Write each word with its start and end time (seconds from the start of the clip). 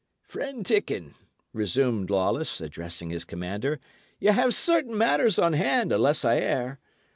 "Friend 0.23 0.65
Dickon," 0.65 1.13
resumed 1.53 2.09
Lawless, 2.09 2.59
addressing 2.59 3.11
his 3.11 3.23
commander, 3.23 3.79
"ye 4.19 4.31
have 4.31 4.55
certain 4.55 4.97
matters 4.97 5.37
on 5.37 5.53
hand, 5.53 5.91
unless 5.91 6.25
I 6.25 6.39
err? 6.39 6.79